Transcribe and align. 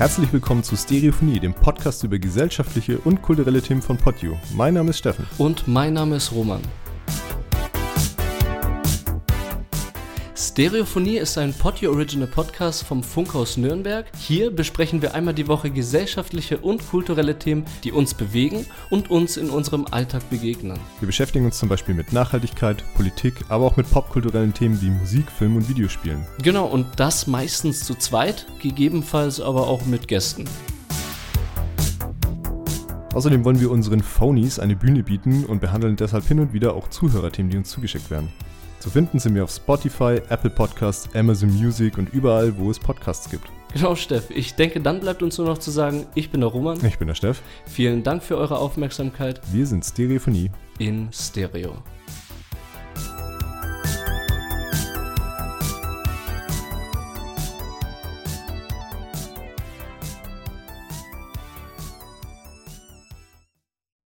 Herzlich 0.00 0.32
willkommen 0.32 0.62
zu 0.64 0.76
Stereophonie, 0.76 1.40
dem 1.40 1.52
Podcast 1.52 2.04
über 2.04 2.18
gesellschaftliche 2.18 2.96
und 3.00 3.20
kulturelle 3.20 3.60
Themen 3.60 3.82
von 3.82 3.98
PodU. 3.98 4.34
Mein 4.56 4.72
Name 4.72 4.88
ist 4.88 4.98
Steffen. 4.98 5.26
Und 5.36 5.68
mein 5.68 5.92
Name 5.92 6.16
ist 6.16 6.32
Roman. 6.32 6.62
Stereophonie 10.42 11.18
ist 11.18 11.36
ein 11.36 11.52
Podio 11.52 11.92
Original 11.92 12.26
Podcast 12.26 12.84
vom 12.84 13.02
Funkhaus 13.02 13.58
Nürnberg. 13.58 14.06
Hier 14.16 14.50
besprechen 14.50 15.02
wir 15.02 15.14
einmal 15.14 15.34
die 15.34 15.46
Woche 15.48 15.70
gesellschaftliche 15.70 16.56
und 16.56 16.88
kulturelle 16.88 17.38
Themen, 17.38 17.66
die 17.84 17.92
uns 17.92 18.14
bewegen 18.14 18.64
und 18.88 19.10
uns 19.10 19.36
in 19.36 19.50
unserem 19.50 19.84
Alltag 19.90 20.30
begegnen. 20.30 20.78
Wir 20.98 21.06
beschäftigen 21.06 21.44
uns 21.44 21.58
zum 21.58 21.68
Beispiel 21.68 21.94
mit 21.94 22.14
Nachhaltigkeit, 22.14 22.82
Politik, 22.94 23.34
aber 23.50 23.66
auch 23.66 23.76
mit 23.76 23.90
popkulturellen 23.90 24.54
Themen 24.54 24.80
wie 24.80 24.88
Musik, 24.88 25.30
Film 25.30 25.56
und 25.56 25.68
Videospielen. 25.68 26.26
Genau, 26.42 26.64
und 26.64 26.86
das 26.96 27.26
meistens 27.26 27.84
zu 27.84 27.94
zweit, 27.94 28.46
gegebenenfalls 28.62 29.42
aber 29.42 29.66
auch 29.66 29.84
mit 29.84 30.08
Gästen. 30.08 30.46
Außerdem 33.12 33.44
wollen 33.44 33.60
wir 33.60 33.70
unseren 33.70 34.02
Phonies 34.02 34.58
eine 34.58 34.74
Bühne 34.74 35.02
bieten 35.02 35.44
und 35.44 35.60
behandeln 35.60 35.96
deshalb 35.96 36.26
hin 36.26 36.40
und 36.40 36.54
wieder 36.54 36.74
auch 36.74 36.88
Zuhörerthemen, 36.88 37.50
die 37.50 37.58
uns 37.58 37.68
zugeschickt 37.68 38.10
werden. 38.10 38.30
Zu 38.80 38.88
finden 38.88 39.18
sind 39.18 39.34
wir 39.34 39.44
auf 39.44 39.50
Spotify, 39.50 40.22
Apple 40.30 40.48
Podcasts, 40.48 41.14
Amazon 41.14 41.50
Music 41.50 41.98
und 41.98 42.08
überall, 42.14 42.56
wo 42.56 42.70
es 42.70 42.78
Podcasts 42.78 43.28
gibt. 43.30 43.44
Genau, 43.74 43.94
Steff. 43.94 44.30
Ich 44.30 44.54
denke, 44.54 44.80
dann 44.80 45.00
bleibt 45.00 45.22
uns 45.22 45.36
nur 45.36 45.46
noch 45.46 45.58
zu 45.58 45.70
sagen, 45.70 46.06
ich 46.14 46.30
bin 46.30 46.40
der 46.40 46.48
Roman. 46.48 46.82
Ich 46.84 46.98
bin 46.98 47.06
der 47.06 47.14
Steff. 47.14 47.42
Vielen 47.66 48.02
Dank 48.02 48.22
für 48.22 48.38
eure 48.38 48.56
Aufmerksamkeit. 48.56 49.42
Wir 49.52 49.66
sind 49.66 49.84
Stereophonie. 49.84 50.50
In 50.78 51.12
Stereo. 51.12 51.74